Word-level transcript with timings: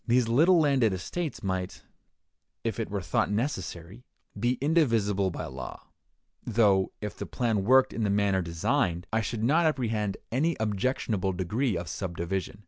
These 0.07 0.27
little 0.27 0.59
landed 0.59 0.93
estates 0.93 1.43
might, 1.43 1.83
if 2.63 2.79
it 2.79 2.89
were 2.89 3.03
thought 3.03 3.29
necessary, 3.29 4.03
be 4.35 4.53
indivisible 4.59 5.29
by 5.29 5.45
law; 5.45 5.89
though, 6.43 6.91
if 7.01 7.15
the 7.15 7.27
plan 7.27 7.63
worked 7.65 7.93
in 7.93 8.03
the 8.03 8.09
manner 8.09 8.41
designed, 8.41 9.05
I 9.13 9.21
should 9.21 9.43
not 9.43 9.67
apprehend 9.67 10.17
any 10.31 10.57
objectionable 10.59 11.33
degree 11.33 11.77
of 11.77 11.87
subdivision. 11.87 12.59